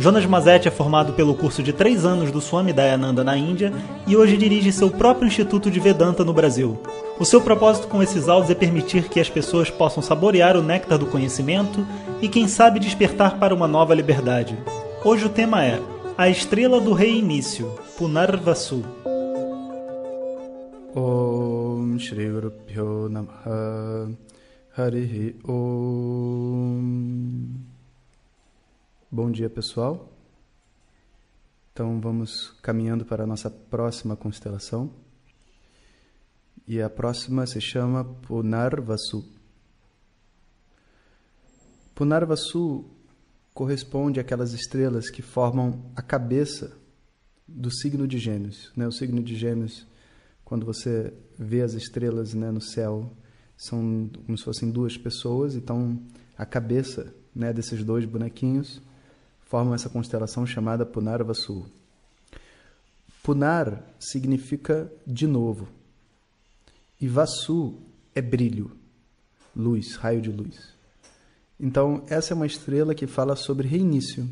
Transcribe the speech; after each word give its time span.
Jonas 0.00 0.24
Mazetti 0.24 0.66
é 0.66 0.70
formado 0.70 1.12
pelo 1.12 1.34
curso 1.34 1.62
de 1.62 1.74
três 1.74 2.06
anos 2.06 2.32
do 2.32 2.40
Swami 2.40 2.72
Dayananda 2.72 3.22
na 3.22 3.36
Índia 3.36 3.70
e 4.06 4.16
hoje 4.16 4.34
dirige 4.34 4.72
seu 4.72 4.90
próprio 4.90 5.26
Instituto 5.26 5.70
de 5.70 5.78
Vedanta 5.78 6.24
no 6.24 6.32
Brasil. 6.32 6.80
O 7.18 7.24
seu 7.26 7.42
propósito 7.42 7.86
com 7.86 8.02
esses 8.02 8.26
áudios 8.26 8.50
é 8.50 8.54
permitir 8.54 9.10
que 9.10 9.20
as 9.20 9.28
pessoas 9.28 9.68
possam 9.68 10.02
saborear 10.02 10.56
o 10.56 10.62
néctar 10.62 10.96
do 10.96 11.04
conhecimento 11.04 11.86
e, 12.22 12.30
quem 12.30 12.48
sabe, 12.48 12.80
despertar 12.80 13.38
para 13.38 13.54
uma 13.54 13.68
nova 13.68 13.94
liberdade. 13.94 14.56
Hoje 15.04 15.26
o 15.26 15.28
tema 15.28 15.62
é 15.62 15.78
A 16.16 16.30
Estrela 16.30 16.80
do 16.80 16.94
Reinício, 16.94 17.70
Punarvasu. 17.98 18.82
Om 20.96 21.98
Shri 21.98 22.26
Guru 22.26 22.50
Pyo 22.66 23.10
Namaha 23.10 24.08
Harihi 24.74 25.36
Om 25.46 26.80
Bom 29.12 29.28
dia, 29.28 29.50
pessoal. 29.50 30.16
Então 31.72 32.00
vamos 32.00 32.50
caminhando 32.62 33.04
para 33.04 33.24
a 33.24 33.26
nossa 33.26 33.50
próxima 33.50 34.14
constelação. 34.14 34.88
E 36.64 36.80
a 36.80 36.88
próxima 36.88 37.44
se 37.44 37.60
chama 37.60 38.04
Punarvasu. 38.04 39.28
Punarvasu 41.92 42.84
corresponde 43.52 44.20
àquelas 44.20 44.52
estrelas 44.52 45.10
que 45.10 45.22
formam 45.22 45.90
a 45.96 46.02
cabeça 46.02 46.78
do 47.48 47.68
signo 47.68 48.06
de 48.06 48.16
Gêmeos. 48.16 48.70
Né? 48.76 48.86
O 48.86 48.92
signo 48.92 49.20
de 49.20 49.34
Gêmeos, 49.34 49.88
quando 50.44 50.64
você 50.64 51.12
vê 51.36 51.62
as 51.62 51.72
estrelas 51.72 52.32
né, 52.32 52.52
no 52.52 52.60
céu, 52.60 53.12
são 53.56 54.08
como 54.24 54.38
se 54.38 54.44
fossem 54.44 54.70
duas 54.70 54.96
pessoas, 54.96 55.56
então 55.56 56.00
a 56.38 56.46
cabeça 56.46 57.12
né, 57.34 57.52
desses 57.52 57.82
dois 57.82 58.04
bonequinhos 58.04 58.80
formam 59.50 59.74
essa 59.74 59.88
constelação 59.88 60.46
chamada 60.46 60.86
Punarvasu. 60.86 61.66
Punar 63.20 63.82
significa 63.98 64.90
de 65.04 65.26
novo. 65.26 65.66
E 67.00 67.08
Vasu 67.08 67.74
é 68.14 68.22
brilho, 68.22 68.70
luz, 69.54 69.96
raio 69.96 70.20
de 70.20 70.30
luz. 70.30 70.72
Então, 71.58 72.04
essa 72.08 72.32
é 72.32 72.36
uma 72.36 72.46
estrela 72.46 72.94
que 72.94 73.08
fala 73.08 73.34
sobre 73.34 73.66
reinício. 73.66 74.28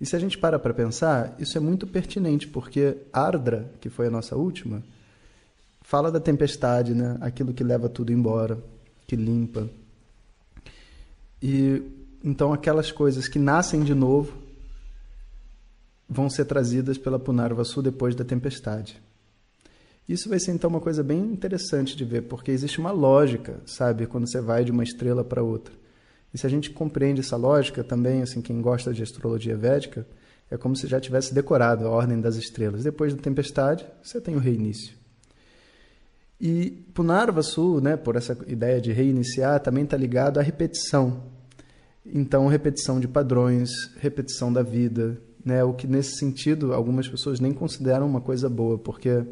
E 0.00 0.06
se 0.06 0.14
a 0.14 0.18
gente 0.20 0.38
para 0.38 0.60
para 0.60 0.72
pensar, 0.72 1.34
isso 1.40 1.58
é 1.58 1.60
muito 1.60 1.84
pertinente, 1.84 2.46
porque 2.46 2.96
Ardra, 3.12 3.68
que 3.80 3.90
foi 3.90 4.06
a 4.06 4.10
nossa 4.10 4.36
última, 4.36 4.80
fala 5.82 6.12
da 6.12 6.20
tempestade, 6.20 6.94
né? 6.94 7.18
aquilo 7.20 7.52
que 7.52 7.64
leva 7.64 7.88
tudo 7.88 8.12
embora, 8.12 8.62
que 9.08 9.16
limpa. 9.16 9.68
E 11.42 11.82
então 12.24 12.54
aquelas 12.54 12.90
coisas 12.90 13.28
que 13.28 13.38
nascem 13.38 13.84
de 13.84 13.94
novo 13.94 14.32
vão 16.08 16.30
ser 16.30 16.46
trazidas 16.46 16.96
pela 16.96 17.18
Punarvasu 17.18 17.82
depois 17.82 18.14
da 18.14 18.24
tempestade. 18.24 19.00
Isso 20.08 20.28
vai 20.28 20.38
ser 20.38 20.52
então 20.52 20.68
uma 20.70 20.80
coisa 20.80 21.02
bem 21.02 21.20
interessante 21.20 21.96
de 21.96 22.04
ver, 22.04 22.22
porque 22.22 22.50
existe 22.50 22.78
uma 22.78 22.90
lógica, 22.90 23.60
sabe, 23.66 24.06
quando 24.06 24.26
você 24.26 24.40
vai 24.40 24.64
de 24.64 24.70
uma 24.70 24.82
estrela 24.82 25.22
para 25.24 25.42
outra. 25.42 25.74
E 26.32 26.38
se 26.38 26.46
a 26.46 26.50
gente 26.50 26.70
compreende 26.70 27.20
essa 27.20 27.36
lógica 27.36 27.84
também, 27.84 28.22
assim, 28.22 28.42
quem 28.42 28.60
gosta 28.60 28.92
de 28.92 29.02
astrologia 29.02 29.56
védica, 29.56 30.06
é 30.50 30.56
como 30.56 30.76
se 30.76 30.86
já 30.86 31.00
tivesse 31.00 31.34
decorado 31.34 31.86
a 31.86 31.90
ordem 31.90 32.20
das 32.20 32.36
estrelas. 32.36 32.84
Depois 32.84 33.14
da 33.14 33.22
tempestade, 33.22 33.86
você 34.02 34.20
tem 34.20 34.34
o 34.34 34.40
reinício. 34.40 34.94
E 36.40 36.70
Punarvasu, 36.92 37.80
né, 37.80 37.96
por 37.96 38.16
essa 38.16 38.36
ideia 38.46 38.80
de 38.80 38.92
reiniciar, 38.92 39.60
também 39.60 39.84
está 39.84 39.96
ligado 39.96 40.38
à 40.38 40.42
repetição. 40.42 41.33
Então, 42.06 42.46
repetição 42.46 43.00
de 43.00 43.08
padrões, 43.08 43.70
repetição 43.96 44.52
da 44.52 44.62
vida, 44.62 45.20
né, 45.44 45.64
o 45.64 45.72
que 45.72 45.86
nesse 45.86 46.16
sentido 46.18 46.72
algumas 46.72 47.08
pessoas 47.08 47.40
nem 47.40 47.52
consideram 47.52 48.06
uma 48.06 48.20
coisa 48.20 48.48
boa, 48.48 48.78
porque 48.78 49.24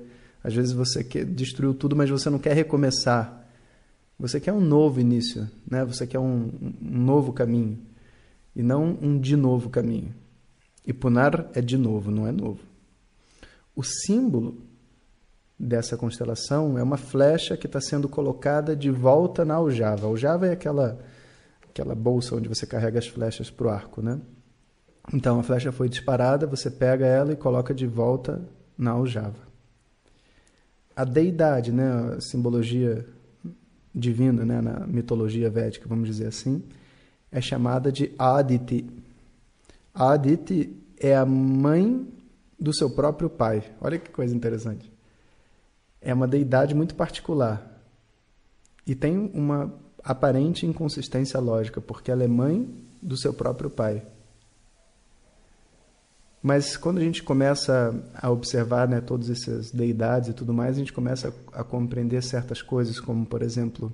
às 0.43 0.55
vezes 0.55 0.73
você 0.73 1.05
quer, 1.05 1.25
destruiu 1.25 1.75
tudo, 1.75 1.95
mas 1.95 2.11
você 2.11 2.29
não 2.29 2.39
quer 2.39 2.55
recomeçar. 2.55 3.47
Você 4.19 4.41
quer 4.41 4.53
um 4.53 4.61
novo 4.61 5.01
início, 5.01 5.49
né? 5.69 5.85
Você 5.85 6.07
quer 6.07 6.19
um, 6.19 6.51
um 6.81 6.99
novo 6.99 7.33
caminho 7.33 7.79
e 8.55 8.63
não 8.63 8.97
um 9.01 9.19
de 9.19 9.37
novo 9.37 9.71
caminho. 9.71 10.15
E 10.87 10.93
Punar 10.93 11.49
é 11.55 11.61
de 11.61 11.77
novo, 11.77 12.11
não 12.11 12.27
é 12.27 12.33
novo. 12.33 12.61
O 13.75 13.83
símbolo 13.83 14.59
dessa 15.59 15.97
constelação 15.97 16.77
é 16.77 16.83
uma 16.83 16.97
flecha 16.97 17.57
que 17.57 17.67
está 17.67 17.81
sendo 17.81 18.09
colocada 18.09 18.75
de 18.75 18.91
volta 18.91 19.45
na 19.45 19.55
aljava. 19.55 20.07
Aljava 20.07 20.47
é 20.47 20.53
aquela 20.53 20.99
aquela 21.73 21.95
bolsa 21.95 22.37
onde 22.37 22.49
você 22.49 22.67
carrega 22.67 22.99
as 22.99 23.09
flechas 23.09 23.51
para 23.51 23.67
o 23.67 23.71
arco, 23.71 24.01
né? 24.01 24.21
Então 25.13 25.41
a 25.41 25.43
flecha 25.43 25.73
foi 25.73 25.89
disparada, 25.89 26.47
você 26.47 26.71
pega 26.71 27.05
ela 27.05 27.33
e 27.33 27.37
coloca 27.37 27.75
de 27.75 27.87
volta 27.87 28.41
na 28.79 28.93
aljava 28.93 29.53
a 30.95 31.05
deidade, 31.05 31.73
né, 31.73 32.17
a 32.17 32.21
simbologia 32.21 33.07
divina, 33.95 34.45
né, 34.45 34.61
na 34.61 34.87
mitologia 34.87 35.51
védica, 35.51 35.89
vamos 35.89 36.09
dizer 36.09 36.27
assim, 36.27 36.63
é 37.31 37.41
chamada 37.41 37.91
de 37.91 38.13
Aditi. 38.19 38.89
Aditi 39.95 40.77
é 40.99 41.17
a 41.17 41.25
mãe 41.25 42.07
do 42.59 42.73
seu 42.75 42.91
próprio 42.91 43.29
pai. 43.29 43.65
Olha 43.81 43.99
que 43.99 44.11
coisa 44.11 44.35
interessante. 44.35 44.91
É 46.01 46.13
uma 46.13 46.29
deidade 46.29 46.75
muito 46.75 46.95
particular 46.95 47.81
e 48.87 48.95
tem 48.95 49.31
uma 49.35 49.73
aparente 50.05 50.67
inconsistência 50.67 51.39
lógica, 51.39 51.81
porque 51.81 52.11
ela 52.11 52.25
é 52.25 52.29
mãe 52.29 52.69
do 53.01 53.17
seu 53.17 53.33
próprio 53.33 53.71
pai. 53.71 54.03
Mas 56.43 56.77
quando 56.77 56.99
a 56.99 57.01
gente 57.01 57.23
começa 57.23 57.95
a 58.15 58.29
observar 58.29 58.89
né, 58.89 59.01
todas 59.01 59.31
essas 59.31 59.71
deidades 59.71 60.31
e 60.31 60.33
tudo 60.33 60.53
mais, 60.53 60.75
a 60.75 60.79
gente 60.81 60.93
começa 60.93 61.33
a, 61.53 61.63
compreender 61.63 62.21
certas 62.23 62.61
coisas, 62.61 62.99
como, 62.99 63.25
por 63.25 63.43
exemplo, 63.43 63.93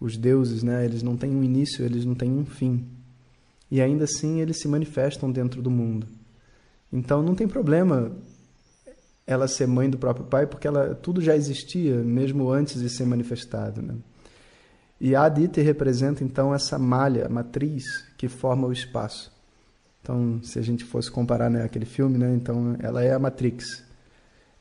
os 0.00 0.16
deuses, 0.16 0.62
né, 0.62 0.86
eles 0.86 1.02
não 1.02 1.16
têm 1.18 1.30
um 1.30 1.44
início, 1.44 1.84
eles 1.84 2.06
não 2.06 2.14
têm 2.14 2.32
um 2.32 2.46
fim. 2.46 2.86
E 3.70 3.82
ainda 3.82 4.04
assim 4.04 4.40
eles 4.40 4.58
se 4.58 4.68
manifestam 4.68 5.30
dentro 5.30 5.60
do 5.60 5.70
mundo. 5.70 6.06
Então 6.90 7.22
não 7.22 7.34
tem 7.34 7.46
problema 7.46 8.10
ela 9.26 9.46
ser 9.46 9.66
mãe 9.66 9.90
do 9.90 9.98
próprio 9.98 10.24
pai, 10.24 10.46
porque 10.46 10.68
ela, 10.68 10.94
tudo 10.94 11.20
já 11.20 11.36
existia, 11.36 11.96
mesmo 11.96 12.50
antes 12.50 12.80
de 12.80 12.88
ser 12.88 13.04
manifestado. 13.04 13.82
Né? 13.82 13.94
E 15.00 15.14
a 15.14 15.24
Aditi 15.24 15.60
representa 15.60 16.24
então 16.24 16.54
essa 16.54 16.78
malha, 16.78 17.28
matriz, 17.28 18.04
que 18.16 18.28
forma 18.28 18.66
o 18.66 18.72
espaço. 18.72 19.30
Então, 20.02 20.40
se 20.42 20.58
a 20.58 20.62
gente 20.62 20.84
fosse 20.84 21.10
comparar 21.10 21.50
né, 21.50 21.64
aquele 21.64 21.84
filme, 21.84 22.16
né, 22.16 22.32
então 22.34 22.76
ela 22.78 23.02
é 23.02 23.12
a 23.12 23.18
Matrix. 23.18 23.84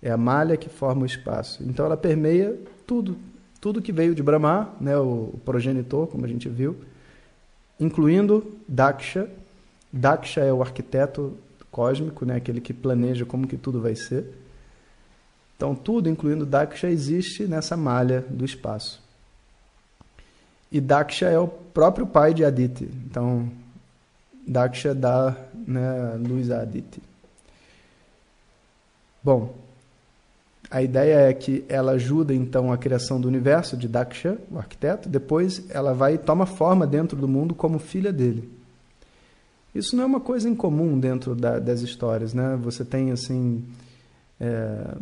É 0.01 0.11
a 0.11 0.17
malha 0.17 0.57
que 0.57 0.67
forma 0.69 1.03
o 1.03 1.05
espaço. 1.05 1.63
Então 1.63 1.85
ela 1.85 1.95
permeia 1.95 2.59
tudo, 2.85 3.15
tudo 3.61 3.81
que 3.81 3.91
veio 3.91 4.13
de 4.13 4.21
Brahma, 4.21 4.73
né, 4.81 4.97
o, 4.97 5.39
progenitor, 5.45 6.07
como 6.07 6.25
a 6.25 6.27
gente 6.27 6.49
viu, 6.49 6.75
incluindo 7.79 8.55
Daksha. 8.67 9.29
Daksha 9.93 10.41
é 10.41 10.51
o 10.51 10.61
arquiteto 10.61 11.37
cósmico, 11.71 12.25
né, 12.25 12.35
aquele 12.35 12.59
que 12.59 12.73
planeja 12.73 13.23
como 13.23 13.47
que 13.47 13.55
tudo 13.55 13.79
vai 13.79 13.95
ser. 13.95 14.25
Então 15.55 15.75
tudo, 15.75 16.09
incluindo 16.09 16.45
Daksha, 16.45 16.89
existe 16.89 17.45
nessa 17.45 17.77
malha 17.77 18.25
do 18.29 18.43
espaço. 18.43 19.04
E 20.71 20.81
Daksha 20.81 21.27
é 21.27 21.39
o 21.39 21.47
próprio 21.47 22.05
pai 22.05 22.33
de 22.33 22.43
Aditi. 22.43 22.89
Então 23.05 23.49
Daksha 24.47 24.93
dá 24.93 25.35
né, 25.67 26.15
luz 26.19 26.51
a 26.51 26.61
Aditi. 26.61 27.01
Bom, 29.23 29.55
a 30.69 30.81
ideia 30.81 31.29
é 31.29 31.33
que 31.33 31.65
ela 31.69 31.93
ajuda 31.93 32.33
então 32.33 32.71
a 32.71 32.77
criação 32.77 33.19
do 33.19 33.27
universo 33.27 33.77
de 33.77 33.87
Daksha, 33.87 34.37
o 34.51 34.57
arquiteto, 34.57 35.09
depois 35.09 35.63
ela 35.69 35.93
vai 35.93 36.15
e 36.15 36.17
toma 36.17 36.45
forma 36.45 36.85
dentro 36.85 37.17
do 37.17 37.27
mundo 37.27 37.55
como 37.55 37.79
filha 37.79 38.11
dele. 38.11 38.49
Isso 39.73 39.95
não 39.95 40.03
é 40.03 40.07
uma 40.07 40.19
coisa 40.19 40.47
incomum 40.47 40.99
dentro 40.99 41.35
da, 41.35 41.59
das 41.59 41.81
histórias, 41.81 42.33
né? 42.33 42.57
Você 42.61 42.85
tem 42.85 43.11
assim 43.11 43.63
é, 44.39 44.95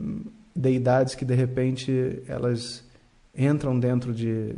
deidades 0.56 1.16
que 1.16 1.24
de 1.24 1.36
repente 1.36 2.24
elas 2.28 2.84
entram 3.38 3.80
dentro 3.80 4.14
de 4.14 4.56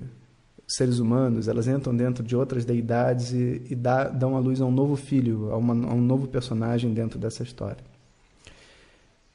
seres 0.68 1.00
humanos, 1.00 1.48
elas 1.48 1.68
entram 1.68 1.96
dentro 1.96 2.24
de 2.24 2.36
outras 2.36 2.66
deidades 2.66 3.32
e, 3.32 3.62
e 3.70 3.76
dá, 3.76 4.06
dão 4.06 4.36
a 4.36 4.40
luz 4.40 4.60
a 4.62 4.66
um 4.66 4.72
novo 4.72 4.96
filho, 4.96 5.52
a, 5.52 5.58
uma, 5.58 5.74
a 5.74 5.94
um 5.94 6.02
novo 6.02 6.28
personagem 6.28 6.94
dentro 6.94 7.20
dessa 7.20 7.44
história. 7.44 7.84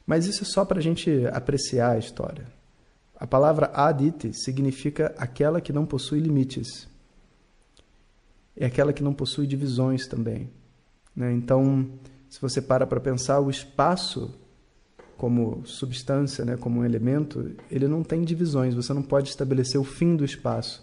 Mas 0.06 0.26
isso 0.26 0.42
é 0.42 0.46
só 0.46 0.64
para 0.64 0.78
a 0.78 0.82
gente 0.82 1.24
apreciar 1.32 1.92
a 1.92 1.98
história. 1.98 2.46
A 3.16 3.26
palavra 3.26 3.70
Aditi 3.72 4.32
significa 4.32 5.14
aquela 5.18 5.60
que 5.60 5.72
não 5.72 5.86
possui 5.86 6.20
limites. 6.20 6.88
é 8.56 8.66
aquela 8.66 8.92
que 8.92 9.02
não 9.02 9.12
possui 9.12 9.46
divisões 9.46 10.06
também. 10.06 10.50
Né? 11.14 11.32
Então, 11.32 11.88
se 12.28 12.40
você 12.40 12.60
para 12.60 12.86
para 12.86 12.98
pensar, 12.98 13.40
o 13.40 13.50
espaço 13.50 14.34
como 15.20 15.66
substância, 15.66 16.46
né, 16.46 16.56
como 16.56 16.80
um 16.80 16.84
elemento, 16.84 17.54
ele 17.70 17.86
não 17.86 18.02
tem 18.02 18.22
divisões. 18.22 18.74
Você 18.74 18.94
não 18.94 19.02
pode 19.02 19.28
estabelecer 19.28 19.78
o 19.78 19.84
fim 19.84 20.16
do 20.16 20.24
espaço, 20.24 20.82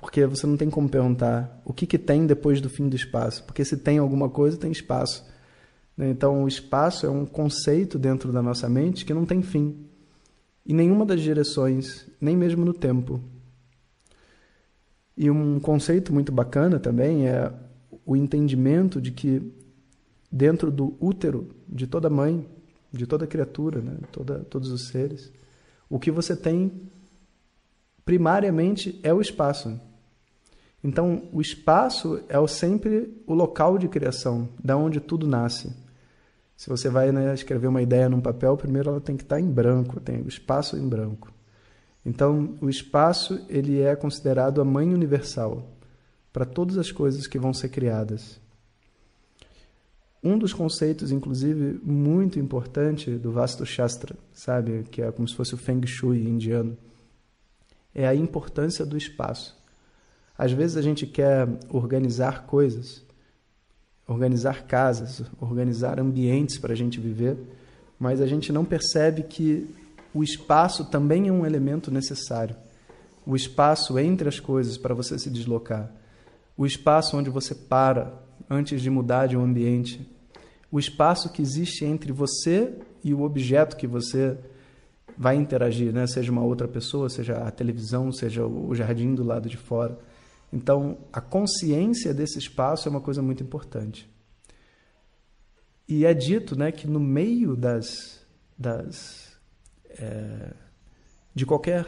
porque 0.00 0.24
você 0.26 0.46
não 0.46 0.56
tem 0.56 0.70
como 0.70 0.88
perguntar 0.88 1.60
o 1.64 1.72
que, 1.72 1.86
que 1.86 1.98
tem 1.98 2.26
depois 2.26 2.60
do 2.60 2.70
fim 2.70 2.88
do 2.88 2.96
espaço, 2.96 3.44
porque 3.44 3.64
se 3.64 3.76
tem 3.76 3.98
alguma 3.98 4.28
coisa, 4.28 4.56
tem 4.56 4.72
espaço. 4.72 5.24
Né? 5.96 6.10
Então, 6.10 6.44
o 6.44 6.48
espaço 6.48 7.06
é 7.06 7.10
um 7.10 7.26
conceito 7.26 7.98
dentro 7.98 8.32
da 8.32 8.42
nossa 8.42 8.68
mente 8.68 9.04
que 9.04 9.14
não 9.14 9.26
tem 9.26 9.42
fim, 9.42 9.86
em 10.66 10.74
nenhuma 10.74 11.04
das 11.04 11.20
direções, 11.20 12.06
nem 12.20 12.36
mesmo 12.36 12.64
no 12.64 12.72
tempo. 12.72 13.20
E 15.16 15.30
um 15.30 15.60
conceito 15.60 16.12
muito 16.12 16.32
bacana 16.32 16.78
também 16.78 17.28
é 17.28 17.52
o 18.06 18.16
entendimento 18.16 19.00
de 19.00 19.10
que 19.10 19.42
dentro 20.30 20.70
do 20.70 20.96
útero 21.00 21.48
de 21.68 21.86
toda 21.86 22.08
mãe 22.08 22.46
de 22.92 23.06
toda 23.06 23.26
criatura, 23.26 23.80
né? 23.80 23.98
toda, 24.10 24.40
todos 24.40 24.70
os 24.70 24.88
seres. 24.88 25.32
O 25.88 25.98
que 25.98 26.10
você 26.10 26.36
tem 26.36 26.72
primariamente 28.04 28.98
é 29.02 29.12
o 29.14 29.20
espaço. 29.20 29.80
Então, 30.82 31.28
o 31.32 31.40
espaço 31.40 32.22
é 32.28 32.46
sempre 32.46 33.22
o 33.26 33.34
local 33.34 33.76
de 33.76 33.86
criação, 33.86 34.48
da 34.62 34.76
onde 34.76 34.98
tudo 34.98 35.26
nasce. 35.26 35.74
Se 36.56 36.68
você 36.68 36.88
vai 36.88 37.12
né, 37.12 37.32
escrever 37.34 37.68
uma 37.68 37.82
ideia 37.82 38.08
num 38.08 38.20
papel, 38.20 38.56
primeiro 38.56 38.90
ela 38.90 39.00
tem 39.00 39.16
que 39.16 39.22
estar 39.22 39.40
em 39.40 39.50
branco, 39.50 40.00
tem 40.00 40.22
o 40.22 40.28
espaço 40.28 40.76
em 40.76 40.88
branco. 40.88 41.32
Então, 42.04 42.56
o 42.60 42.68
espaço 42.68 43.44
ele 43.48 43.80
é 43.80 43.94
considerado 43.94 44.60
a 44.60 44.64
mãe 44.64 44.92
universal 44.92 45.66
para 46.32 46.46
todas 46.46 46.78
as 46.78 46.90
coisas 46.90 47.26
que 47.26 47.38
vão 47.38 47.52
ser 47.52 47.68
criadas. 47.68 48.40
Um 50.22 50.38
dos 50.38 50.52
conceitos, 50.52 51.10
inclusive, 51.10 51.80
muito 51.82 52.38
importante 52.38 53.10
do 53.12 53.32
Vastu 53.32 53.64
Shastra, 53.64 54.14
sabe, 54.32 54.84
que 54.90 55.00
é 55.00 55.10
como 55.10 55.26
se 55.26 55.34
fosse 55.34 55.54
o 55.54 55.58
Feng 55.58 55.86
Shui 55.86 56.26
indiano, 56.26 56.76
é 57.94 58.06
a 58.06 58.14
importância 58.14 58.84
do 58.84 58.96
espaço. 58.96 59.59
Às 60.40 60.52
vezes 60.52 60.78
a 60.78 60.80
gente 60.80 61.06
quer 61.06 61.46
organizar 61.68 62.46
coisas, 62.46 63.04
organizar 64.08 64.62
casas, 64.62 65.22
organizar 65.38 66.00
ambientes 66.00 66.56
para 66.56 66.72
a 66.72 66.74
gente 66.74 66.98
viver, 66.98 67.36
mas 67.98 68.22
a 68.22 68.26
gente 68.26 68.50
não 68.50 68.64
percebe 68.64 69.24
que 69.24 69.68
o 70.14 70.24
espaço 70.24 70.86
também 70.86 71.28
é 71.28 71.30
um 71.30 71.44
elemento 71.44 71.90
necessário. 71.90 72.56
O 73.26 73.36
espaço 73.36 73.98
entre 73.98 74.30
as 74.30 74.40
coisas 74.40 74.78
para 74.78 74.94
você 74.94 75.18
se 75.18 75.28
deslocar. 75.28 75.92
O 76.56 76.64
espaço 76.64 77.18
onde 77.18 77.28
você 77.28 77.54
para 77.54 78.10
antes 78.48 78.80
de 78.80 78.88
mudar 78.88 79.26
de 79.26 79.36
um 79.36 79.44
ambiente, 79.44 80.10
o 80.72 80.78
espaço 80.78 81.30
que 81.30 81.42
existe 81.42 81.84
entre 81.84 82.12
você 82.12 82.72
e 83.04 83.12
o 83.12 83.20
objeto 83.20 83.76
que 83.76 83.86
você 83.86 84.38
vai 85.18 85.36
interagir, 85.36 85.92
né? 85.92 86.06
seja 86.06 86.32
uma 86.32 86.42
outra 86.42 86.66
pessoa, 86.66 87.10
seja 87.10 87.36
a 87.36 87.50
televisão, 87.50 88.10
seja 88.10 88.46
o 88.46 88.74
jardim 88.74 89.14
do 89.14 89.22
lado 89.22 89.46
de 89.46 89.58
fora. 89.58 89.98
Então, 90.52 90.98
a 91.12 91.20
consciência 91.20 92.12
desse 92.12 92.38
espaço 92.38 92.88
é 92.88 92.90
uma 92.90 93.00
coisa 93.00 93.22
muito 93.22 93.42
importante. 93.42 94.10
E 95.88 96.04
é 96.04 96.14
dito 96.14 96.56
né, 96.56 96.70
que 96.72 96.86
no 96.86 97.00
meio 97.00 97.56
das, 97.56 98.20
das 98.58 99.32
é, 99.88 100.52
de 101.34 101.44
qualquer 101.46 101.86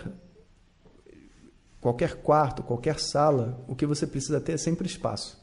qualquer 1.81 2.15
quarto, 2.23 2.63
qualquer 2.63 3.01
sala, 3.01 3.61
o 3.67 3.75
que 3.75 3.85
você 3.85 4.07
precisa 4.07 4.41
ter 4.41 4.53
é 4.53 4.57
sempre 4.57 4.87
espaço. 4.87 5.43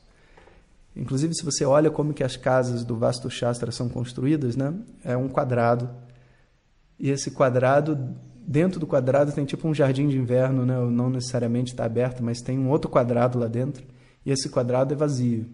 Inclusive, 0.96 1.36
se 1.36 1.44
você 1.44 1.66
olha 1.66 1.92
como 1.92 2.14
que 2.14 2.24
as 2.24 2.38
casas 2.38 2.86
do 2.86 2.98
Vastu 2.98 3.30
Shastra 3.30 3.72
são 3.72 3.90
construídas, 3.90 4.56
né? 4.56 4.74
é 5.04 5.16
um 5.18 5.28
quadrado. 5.28 5.90
E 6.98 7.10
esse 7.10 7.32
quadrado, 7.32 8.16
dentro 8.50 8.80
do 8.80 8.88
quadrado 8.88 9.32
tem 9.32 9.46
tipo 9.46 9.68
um 9.68 9.76
jardim 9.76 10.08
de 10.08 10.18
inverno, 10.18 10.66
né? 10.66 10.76
não 10.90 11.08
necessariamente 11.08 11.72
está 11.72 11.86
aberto, 11.86 12.24
mas 12.24 12.42
tem 12.42 12.58
um 12.58 12.68
outro 12.68 12.90
quadrado 12.90 13.38
lá 13.38 13.46
dentro. 13.46 13.86
E 14.26 14.32
esse 14.32 14.50
quadrado 14.50 14.92
é 14.92 14.98
vazio, 14.98 15.46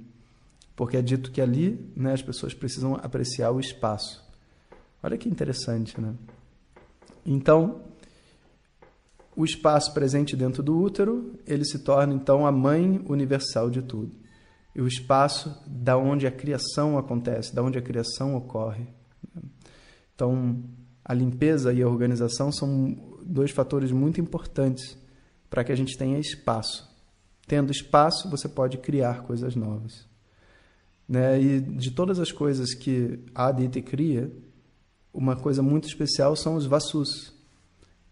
porque 0.78 0.96
é 0.96 1.02
dito 1.02 1.30
que 1.30 1.42
ali 1.42 1.92
né, 1.94 2.14
as 2.14 2.22
pessoas 2.22 2.54
precisam 2.54 2.96
apreciar 2.96 3.52
o 3.52 3.60
espaço. 3.60 4.24
Olha 5.04 5.18
que 5.18 5.28
interessante, 5.28 6.00
né? 6.00 6.14
Então, 7.26 7.82
o 9.36 9.44
espaço 9.44 9.94
presente 9.94 10.34
dentro 10.38 10.64
do 10.64 10.80
útero, 10.80 11.34
ele 11.46 11.66
se 11.66 11.80
torna 11.80 12.14
então 12.14 12.48
a 12.48 12.52
mãe 12.52 13.04
universal 13.10 13.70
de 13.70 13.82
tudo 13.82 14.16
e 14.74 14.82
o 14.82 14.88
espaço 14.88 15.54
da 15.68 15.98
onde 15.98 16.26
a 16.26 16.32
criação 16.32 16.98
acontece, 16.98 17.54
da 17.54 17.62
onde 17.62 17.78
a 17.78 17.82
criação 17.82 18.36
ocorre. 18.36 18.88
Então, 20.14 20.64
a 21.06 21.14
limpeza 21.14 21.72
e 21.72 21.84
a 21.84 21.88
organização 21.88 22.52
são 22.52 22.98
dois 23.24 23.52
fatores 23.52 23.92
muito 23.92 24.20
importantes 24.20 24.98
para 25.50 25.64
que 25.64 25.72
a 25.72 25.76
gente 25.76 25.96
tenha 25.96 26.18
espaço. 26.18 26.90
Tendo 27.48 27.72
espaço, 27.72 28.28
você 28.28 28.50
pode 28.50 28.80
criar 28.80 29.22
coisas 29.22 29.56
novas. 29.56 30.08
Né? 31.08 31.40
E 31.40 31.62
de 31.62 31.92
todas 31.92 32.20
as 32.20 32.32
coisas 32.32 32.74
que 32.74 33.20
a 33.36 33.48
Aditi 33.48 33.84
cria, 33.84 34.32
uma 35.14 35.36
coisa 35.36 35.62
muito 35.62 35.88
especial 35.88 36.36
são 36.36 36.56
os 36.56 36.66
vassus. 36.66 37.32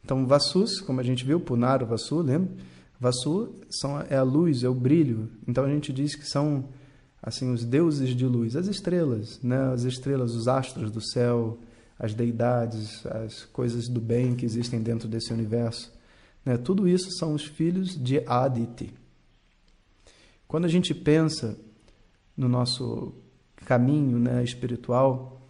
Então, 0.06 0.28
vassus, 0.28 0.80
como 0.80 1.00
a 1.00 1.04
gente 1.04 1.26
viu, 1.26 1.40
Punaro 1.40 1.88
Vasu, 1.88 2.22
lembra? 2.22 2.54
Vasu 3.00 3.56
são, 3.70 4.00
é 4.02 4.16
a 4.16 4.24
luz, 4.24 4.64
é 4.64 4.70
o 4.70 4.74
brilho. 4.74 5.30
Então 5.48 5.66
a 5.66 5.70
gente 5.70 5.92
diz 5.92 6.16
que 6.16 6.26
são 6.26 6.70
assim 7.22 7.52
os 7.52 7.66
deuses 7.66 8.16
de 8.16 8.26
luz, 8.26 8.56
as 8.56 8.68
estrelas, 8.68 9.42
né? 9.42 9.74
As 9.74 9.84
estrelas, 9.84 10.34
os 10.34 10.48
astros 10.48 10.92
do 10.92 11.02
céu, 11.02 11.58
as 11.98 12.14
deidades, 12.14 13.06
as 13.06 13.46
coisas 13.46 13.88
do 13.88 14.02
bem 14.02 14.36
que 14.36 14.46
existem 14.46 14.82
dentro 14.82 15.08
desse 15.08 15.32
universo. 15.32 15.94
Né? 16.46 16.58
Tudo 16.58 16.88
isso 16.88 17.12
são 17.12 17.34
os 17.34 17.46
filhos 17.46 18.02
de 18.02 18.24
Aditi. 18.28 18.94
Quando 20.48 20.66
a 20.66 20.70
gente 20.70 20.94
pensa 20.94 21.58
no 22.36 22.48
nosso 22.48 23.14
caminho 23.56 24.20
né, 24.20 24.44
espiritual, 24.44 25.42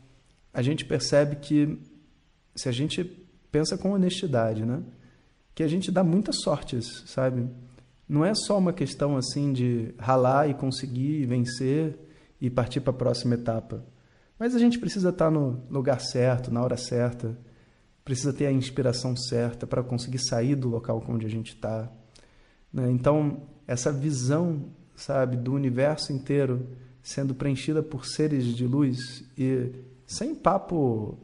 a 0.54 0.62
gente 0.62 0.86
percebe 0.86 1.38
que 1.38 1.80
se 2.56 2.70
a 2.70 2.72
gente 2.72 3.04
pensa 3.52 3.78
com 3.78 3.92
honestidade, 3.92 4.66
né? 4.66 4.84
que 5.56 5.64
a 5.64 5.68
gente 5.68 5.92
dá 5.92 6.04
muitas 6.04 6.42
sortes, 6.42 7.04
sabe? 7.06 7.48
Não 8.08 8.26
é 8.26 8.34
só 8.34 8.58
uma 8.58 8.74
questão 8.74 9.16
assim 9.18 9.54
de 9.54 9.94
ralar 9.98 10.50
e 10.50 10.54
conseguir 10.54 11.26
vencer 11.26 11.98
e 12.40 12.50
partir 12.50 12.82
para 12.82 12.92
a 12.92 12.96
próxima 12.96 13.36
etapa. 13.36 13.84
Mas 14.38 14.56
a 14.56 14.60
gente 14.60 14.80
precisa 14.80 15.10
estar 15.10 15.30
no 15.30 15.64
lugar 15.70 16.02
certo, 16.02 16.52
na 16.52 16.62
hora 16.62 16.78
certa. 16.78 17.38
Precisa 18.04 18.34
ter 18.34 18.48
a 18.48 18.52
inspiração 18.52 19.16
certa 19.16 19.66
para 19.66 19.84
conseguir 19.84 20.20
sair 20.20 20.56
do 20.56 20.68
local 20.68 21.04
onde 21.08 21.26
a 21.26 21.30
gente 21.30 21.54
está. 21.54 21.90
Né? 22.72 22.90
Então, 22.92 23.44
essa 23.68 23.92
visão, 23.92 24.66
sabe, 24.96 25.38
do 25.38 25.54
universo 25.54 26.12
inteiro 26.12 26.68
sendo 27.02 27.36
preenchida 27.36 27.84
por 27.84 28.06
seres 28.06 28.46
de 28.46 28.66
luz 28.66 29.26
e 29.38 29.72
sem 30.06 30.34
papo, 30.34 31.18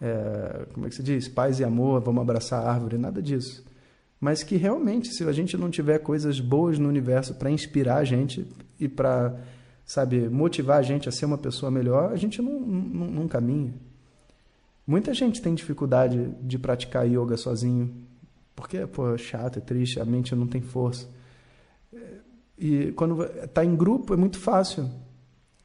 é, 0.00 0.66
como 0.72 0.86
é 0.86 0.88
que 0.88 0.94
se 0.94 1.02
diz? 1.02 1.28
Paz 1.28 1.60
e 1.60 1.64
amor, 1.64 2.00
vamos 2.00 2.20
abraçar 2.20 2.64
a 2.64 2.70
árvore, 2.70 2.98
nada 2.98 3.22
disso 3.22 3.64
mas 4.20 4.42
que 4.42 4.56
realmente, 4.56 5.08
se 5.14 5.24
a 5.24 5.32
gente 5.32 5.56
não 5.56 5.70
tiver 5.70 5.98
coisas 6.00 6.38
boas 6.38 6.78
no 6.78 6.88
universo 6.88 7.34
para 7.34 7.50
inspirar 7.50 7.96
a 7.96 8.04
gente 8.04 8.46
e 8.78 8.86
para, 8.86 9.34
sabe, 9.90 10.28
motivar 10.28 10.78
a 10.78 10.82
gente 10.82 11.08
a 11.08 11.12
ser 11.12 11.24
uma 11.24 11.36
pessoa 11.36 11.68
melhor, 11.68 12.12
a 12.12 12.16
gente 12.16 12.40
não, 12.40 12.60
não, 12.60 13.06
não 13.08 13.28
caminha. 13.28 13.74
Muita 14.86 15.12
gente 15.12 15.42
tem 15.42 15.52
dificuldade 15.52 16.30
de 16.42 16.60
praticar 16.60 17.08
yoga 17.08 17.36
sozinho, 17.36 17.92
porque, 18.54 18.86
pô, 18.86 19.12
é 19.12 19.18
chato, 19.18 19.58
é 19.58 19.60
triste, 19.60 19.98
a 19.98 20.04
mente 20.04 20.32
não 20.32 20.46
tem 20.46 20.60
força. 20.60 21.08
E 22.56 22.92
quando 22.92 23.20
está 23.24 23.64
em 23.64 23.74
grupo 23.74 24.14
é 24.14 24.16
muito 24.16 24.38
fácil, 24.38 24.88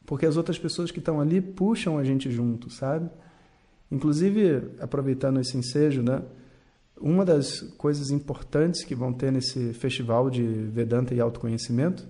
porque 0.08 0.26
as 0.26 0.38
outras 0.38 0.58
pessoas 0.58 0.90
que 0.90 0.98
estão 0.98 1.22
ali 1.22 1.40
puxam 1.40 1.96
a 1.96 2.04
gente 2.04 2.32
junto, 2.32 2.72
sabe? 2.72 3.08
Inclusive, 3.92 4.72
aproveitando 4.80 5.40
esse 5.40 5.56
ensejo, 5.56 6.02
né? 6.02 6.24
Uma 7.00 7.24
das 7.24 7.62
coisas 7.78 8.10
importantes 8.10 8.84
que 8.84 8.96
vão 8.96 9.14
ter 9.14 9.32
nesse 9.32 9.72
festival 9.74 10.32
de 10.32 10.42
Vedanta 10.42 11.14
e 11.14 11.20
autoconhecimento, 11.20 12.08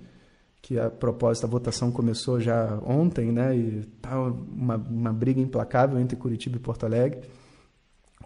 que 0.65 0.79
a 0.79 0.89
propósito 0.89 1.43
a 1.43 1.47
votação 1.47 1.91
começou 1.91 2.39
já 2.39 2.79
ontem, 2.83 3.31
né, 3.31 3.55
e 3.55 3.83
tá 4.01 4.19
uma, 4.19 4.75
uma 4.77 5.13
briga 5.13 5.39
implacável 5.39 5.99
entre 5.99 6.15
Curitiba 6.15 6.55
e 6.55 6.59
Porto 6.59 6.87
Alegre. 6.87 7.21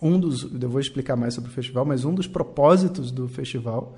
Um 0.02 0.18
dos, 0.18 0.50
eu 0.50 0.70
vou 0.70 0.80
explicar 0.80 1.18
mais 1.18 1.34
sobre 1.34 1.50
o 1.50 1.54
festival, 1.54 1.84
mas 1.84 2.06
um 2.06 2.14
dos 2.14 2.28
propósitos 2.28 3.12
do 3.12 3.28
festival 3.28 3.98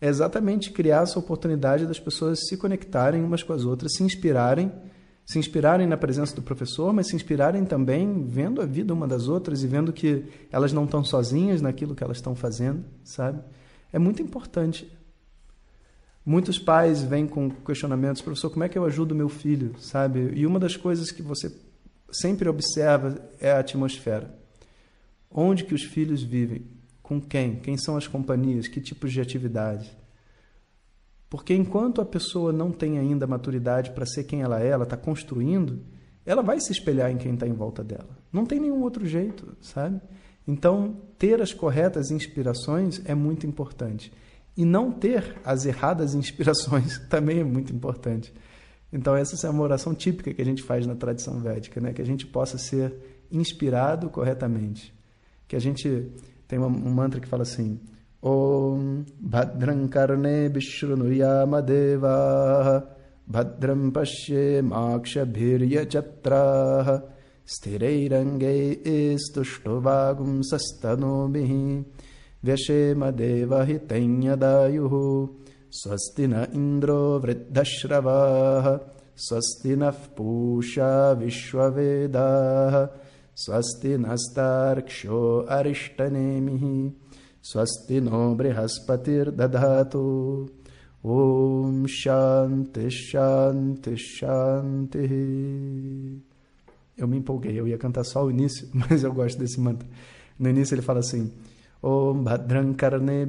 é 0.00 0.06
exatamente 0.06 0.70
criar 0.70 1.02
essa 1.02 1.18
oportunidade 1.18 1.84
das 1.84 1.98
pessoas 1.98 2.46
se 2.46 2.56
conectarem 2.56 3.24
umas 3.24 3.42
com 3.42 3.52
as 3.52 3.64
outras, 3.64 3.96
se 3.96 4.04
inspirarem 4.04 4.70
se 5.26 5.38
inspirarem 5.38 5.86
na 5.86 5.96
presença 5.96 6.36
do 6.36 6.42
professor, 6.42 6.92
mas 6.92 7.08
se 7.08 7.16
inspirarem 7.16 7.64
também 7.64 8.24
vendo 8.26 8.60
a 8.60 8.66
vida 8.66 8.92
uma 8.92 9.08
das 9.08 9.26
outras 9.26 9.64
e 9.64 9.66
vendo 9.66 9.90
que 9.92 10.26
elas 10.52 10.72
não 10.72 10.84
estão 10.84 11.02
sozinhas 11.02 11.62
naquilo 11.62 11.94
que 11.94 12.04
elas 12.04 12.18
estão 12.18 12.34
fazendo, 12.34 12.84
sabe? 13.02 13.40
É 13.90 13.98
muito 13.98 14.20
importante. 14.20 14.86
Muitos 16.24 16.58
pais 16.58 17.02
vêm 17.02 17.26
com 17.26 17.50
questionamentos, 17.50 18.22
professor, 18.22 18.50
como 18.50 18.64
é 18.64 18.68
que 18.68 18.78
eu 18.78 18.84
ajudo 18.84 19.14
meu 19.14 19.28
filho, 19.28 19.74
sabe? 19.78 20.32
E 20.34 20.46
uma 20.46 20.58
das 20.58 20.74
coisas 20.76 21.10
que 21.10 21.20
você 21.20 21.54
sempre 22.10 22.48
observa 22.48 23.20
é 23.40 23.52
a 23.52 23.58
atmosfera. 23.58 24.34
Onde 25.30 25.64
que 25.64 25.74
os 25.74 25.82
filhos 25.82 26.22
vivem? 26.22 26.66
Com 27.02 27.20
quem? 27.20 27.56
Quem 27.56 27.76
são 27.76 27.96
as 27.96 28.06
companhias? 28.06 28.68
Que 28.68 28.80
tipos 28.80 29.12
de 29.12 29.20
atividade? 29.20 29.94
Porque 31.28 31.52
enquanto 31.52 32.00
a 32.00 32.04
pessoa 32.04 32.52
não 32.52 32.70
tem 32.70 32.98
ainda 32.98 33.26
maturidade 33.26 33.90
para 33.90 34.06
ser 34.06 34.24
quem 34.24 34.42
ela 34.42 34.62
é, 34.62 34.68
ela 34.68 34.84
está 34.84 34.96
construindo, 34.96 35.80
ela 36.24 36.42
vai 36.42 36.58
se 36.60 36.72
espelhar 36.72 37.10
em 37.10 37.18
quem 37.18 37.34
está 37.34 37.46
em 37.46 37.52
volta 37.52 37.84
dela. 37.84 38.16
Não 38.32 38.46
tem 38.46 38.60
nenhum 38.60 38.80
outro 38.80 39.04
jeito, 39.04 39.54
sabe? 39.60 40.00
Então, 40.46 40.96
ter 41.18 41.42
as 41.42 41.52
corretas 41.52 42.10
inspirações 42.10 43.02
é 43.04 43.14
muito 43.14 43.46
importante. 43.46 44.12
E 44.56 44.64
não 44.64 44.90
ter 44.90 45.36
as 45.44 45.66
erradas 45.66 46.14
inspirações 46.14 46.98
também 47.10 47.40
é 47.40 47.44
muito 47.44 47.72
importante. 47.72 48.32
Então, 48.92 49.16
essa 49.16 49.46
é 49.46 49.50
uma 49.50 49.62
oração 49.62 49.92
típica 49.94 50.32
que 50.32 50.40
a 50.40 50.44
gente 50.44 50.62
faz 50.62 50.86
na 50.86 50.94
tradição 50.94 51.40
védica, 51.40 51.80
né? 51.80 51.92
que 51.92 52.00
a 52.00 52.06
gente 52.06 52.26
possa 52.26 52.56
ser 52.56 52.94
inspirado 53.30 54.08
corretamente. 54.08 54.94
Que 55.48 55.56
a 55.56 55.58
gente 55.58 56.12
tem 56.46 56.58
um 56.58 56.68
mantra 56.68 57.20
que 57.20 57.26
fala 57.26 57.42
assim: 57.42 57.80
Om 58.22 59.04
Bhadram 59.18 59.88
Karne 59.88 60.48
Vishrunuyama 60.48 61.62
Bhadram 63.26 63.90
Pashye 63.90 64.62
Makshabhirya 64.62 65.90
Chatraha 65.90 67.02
Sthirairange 67.44 68.80
Istushtovagum 68.84 70.42
Sastanomihi 70.42 71.84
Vyashema 72.44 73.10
Hitenha 73.66 74.36
Dayuhu 74.36 75.30
Swastina 75.70 76.46
Indro 76.52 77.18
Vriddhashravaha 77.18 78.80
Swastina 79.16 79.90
Pusha 79.90 81.16
Vishwavedaha 81.16 82.90
Swastinastarksho 83.34 85.48
Arishthanemihi 85.48 86.92
Swastino 87.42 88.36
Brihaspatirdadhatu 88.36 89.32
Dadato 89.32 90.50
Om 91.02 91.86
Shanti 91.86 92.90
Shanti 92.90 93.96
Shanti. 93.96 95.08
Eu 96.96 97.08
me 97.08 97.16
empolguei, 97.16 97.58
eu 97.58 97.66
ia 97.66 97.76
cantar 97.78 98.04
só 98.04 98.24
o 98.24 98.30
início, 98.30 98.68
mas 98.72 99.02
eu 99.02 99.12
gosto 99.14 99.38
desse 99.38 99.58
mantra. 99.58 99.88
No 100.38 100.50
início 100.50 100.74
ele 100.74 100.82
fala 100.82 101.00
assim: 101.00 101.32
Om 101.86 102.22
Bhadran 102.22 102.72
Karne 102.72 103.26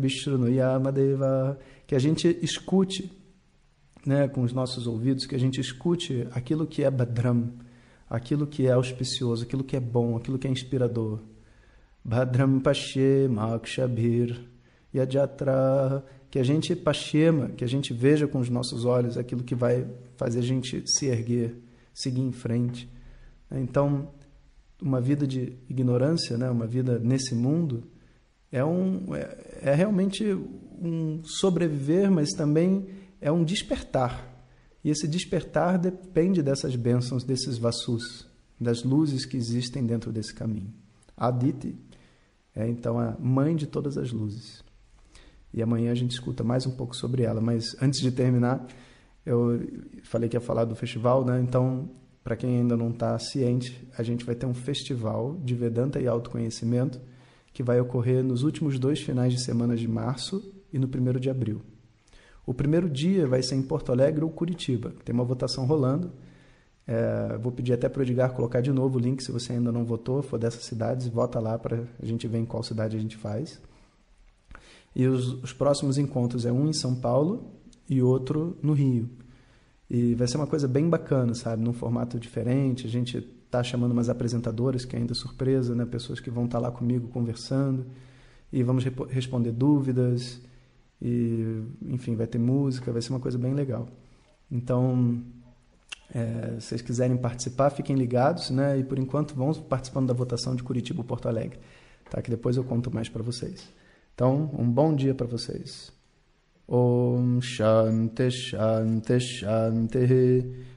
Yamadeva. 0.56 1.60
Que 1.86 1.94
a 1.94 2.00
gente 2.00 2.40
escute, 2.42 3.12
né, 4.06 4.30
com 4.30 4.44
os 4.44 4.54
nossos 4.54 4.88
ouvidos, 4.88 5.26
que 5.26 5.36
a 5.36 5.38
gente 5.38 5.60
escute 5.60 6.26
aquilo 6.32 6.66
que 6.66 6.82
é 6.82 6.90
Bhadram, 6.90 7.52
aquilo 8.10 8.48
que 8.48 8.66
é 8.66 8.72
auspicioso, 8.72 9.44
aquilo 9.44 9.62
que 9.62 9.76
é 9.76 9.80
bom, 9.80 10.16
aquilo 10.16 10.40
que 10.40 10.48
é 10.48 10.50
inspirador. 10.50 11.20
Bhadram 12.02 12.62
Pashe 12.62 13.28
Makshabhir 13.30 14.40
Yajatra. 14.96 16.06
Que 16.32 16.40
a 16.40 16.44
gente 16.44 16.76
pashema, 16.76 17.50
que 17.50 17.64
a 17.64 17.68
gente 17.68 17.94
veja 17.94 18.28
com 18.28 18.40
os 18.40 18.50
nossos 18.50 18.84
olhos 18.84 19.18
aquilo 19.18 19.44
que 19.44 19.56
vai 19.56 19.86
fazer 20.18 20.40
a 20.40 20.42
gente 20.42 20.84
se 20.86 21.08
erguer, 21.08 21.56
seguir 21.94 22.22
em 22.22 22.32
frente. 22.32 22.90
Então, 23.52 24.10
uma 24.82 25.00
vida 25.00 25.26
de 25.26 25.58
ignorância, 25.70 26.38
né, 26.38 26.50
uma 26.50 26.68
vida 26.68 27.00
nesse 27.00 27.34
mundo, 27.34 27.84
é, 28.56 28.64
um, 28.64 29.14
é, 29.14 29.70
é 29.72 29.76
realmente 29.76 30.24
um 30.82 31.22
sobreviver, 31.26 32.10
mas 32.10 32.30
também 32.32 32.88
é 33.20 33.30
um 33.30 33.44
despertar. 33.44 34.34
E 34.82 34.90
esse 34.90 35.10
despertar 35.10 35.78
depende 35.78 36.42
dessas 36.42 36.74
bênçãos, 36.78 37.26
desses 37.26 37.58
vassus, 37.58 38.26
das 38.58 38.82
luzes 38.82 39.26
que 39.26 39.36
existem 39.36 39.86
dentro 39.86 40.10
desse 40.10 40.34
caminho. 40.34 40.74
Aditi 41.18 41.76
é 42.56 42.66
então 42.66 42.98
a 42.98 43.18
mãe 43.20 43.58
de 43.58 43.68
todas 43.68 43.98
as 43.98 44.14
luzes. 44.14 44.64
E 45.54 45.62
amanhã 45.62 45.92
a 45.92 45.96
gente 45.96 46.12
escuta 46.12 46.42
mais 46.42 46.66
um 46.66 46.72
pouco 46.72 46.96
sobre 46.96 47.24
ela. 47.24 47.42
Mas 47.42 47.76
antes 47.82 48.00
de 48.00 48.10
terminar, 48.10 48.66
eu 49.26 49.68
falei 50.04 50.30
que 50.30 50.38
ia 50.38 50.42
falar 50.42 50.64
do 50.64 50.76
festival, 50.76 51.26
né? 51.26 51.42
Então, 51.42 51.90
para 52.24 52.38
quem 52.38 52.60
ainda 52.60 52.78
não 52.78 52.92
está 52.92 53.20
ciente, 53.20 53.86
a 53.98 54.04
gente 54.04 54.24
vai 54.24 54.34
ter 54.34 54.46
um 54.46 54.54
festival 54.54 55.36
de 55.44 55.54
Vedanta 55.56 56.00
e 56.00 56.08
autoconhecimento 56.08 57.02
que 57.56 57.64
vai 57.64 57.80
ocorrer 57.80 58.22
nos 58.22 58.44
últimos 58.44 58.78
dois 58.78 59.00
finais 59.00 59.32
de 59.32 59.42
semana 59.42 59.78
de 59.78 59.88
março 59.88 60.44
e 60.74 60.78
no 60.78 60.90
primeiro 60.90 61.22
de 61.22 61.30
abril. 61.30 61.62
O 62.46 62.54
primeiro 62.54 62.90
dia 62.90 63.26
vai 63.26 63.42
ser 63.42 63.56
em 63.56 63.62
Porto 63.62 63.94
Alegre 63.94 64.26
ou 64.26 64.30
Curitiba. 64.30 64.94
Tem 65.06 65.16
uma 65.16 65.24
votação 65.24 65.66
rolando. 65.66 66.12
É, 66.86 67.38
vou 67.38 67.54
pedir 67.54 67.72
até 67.72 67.88
para 67.88 68.02
o 68.02 68.04
Edgar 68.04 68.34
colocar 68.34 68.60
de 68.60 68.74
novo 68.74 68.98
o 68.98 69.02
link, 69.02 69.24
se 69.24 69.32
você 69.32 69.54
ainda 69.54 69.72
não 69.72 69.86
votou, 69.86 70.22
for 70.22 70.38
dessas 70.38 70.66
cidades, 70.66 71.08
vota 71.08 71.40
lá 71.40 71.58
para 71.58 71.86
a 71.98 72.06
gente 72.06 72.28
ver 72.28 72.40
em 72.40 72.46
qual 72.46 72.62
cidade 72.62 72.98
a 72.98 73.00
gente 73.00 73.16
faz. 73.16 73.58
E 74.94 75.08
os, 75.08 75.42
os 75.42 75.54
próximos 75.54 75.98
encontros 75.98 76.46
é 76.46 76.52
um 76.52 76.68
em 76.68 76.74
São 76.74 76.94
Paulo 76.94 77.54
e 77.90 78.02
outro 78.02 78.58
no 78.62 78.74
Rio. 78.74 79.10
E 79.90 80.14
vai 80.14 80.28
ser 80.28 80.36
uma 80.36 80.48
coisa 80.48 80.68
bem 80.68 80.90
bacana, 80.90 81.34
sabe? 81.34 81.64
Num 81.64 81.74
formato 81.74 82.20
diferente. 82.20 82.86
A 82.86 82.90
gente 82.90 83.22
está 83.56 83.64
chamando 83.64 83.92
umas 83.92 84.10
apresentadoras, 84.10 84.84
que 84.84 84.96
é 84.96 85.00
ainda 85.00 85.14
surpresa, 85.14 85.74
né? 85.74 85.86
pessoas 85.86 86.20
que 86.20 86.30
vão 86.30 86.46
estar 86.46 86.60
tá 86.60 86.68
lá 86.68 86.72
comigo 86.72 87.08
conversando. 87.08 87.86
E 88.52 88.62
vamos 88.64 88.84
responder 89.10 89.52
dúvidas. 89.52 90.42
E 91.02 91.64
enfim 91.88 92.16
vai 92.16 92.26
ter 92.26 92.40
música 92.40 92.92
vai 92.92 93.02
ser 93.02 93.12
uma 93.12 93.20
coisa 93.20 93.38
bem 93.38 93.54
legal. 93.54 93.88
Então 94.50 95.22
é, 96.14 96.56
se 96.60 96.68
vocês 96.68 96.82
quiserem 96.82 97.18
participar 97.18 97.70
fiquem 97.70 97.96
ligados 97.96 98.50
né? 98.50 98.80
E 98.80 98.84
por 98.84 98.98
enquanto 98.98 99.36
vamos 99.36 99.58
participando 99.58 100.08
da 100.08 100.14
votação 100.14 100.56
de 100.56 100.64
Curitiba 100.64 101.04
Porto 101.04 101.28
Alegre 101.28 101.60
tá? 102.10 102.22
Que 102.22 102.30
depois 102.30 102.56
eu 102.56 102.64
conto 102.64 102.94
mais 102.94 103.10
para 103.10 103.22
vocês. 103.22 103.68
Então 104.14 104.50
um 104.58 104.70
bom 104.70 104.96
dia 104.96 105.14
para 105.14 105.28
vocês. 105.28 105.92
Om 106.68 107.42
Shanti 107.42 108.32
Shanti 108.32 109.20
Shanti 109.20 110.66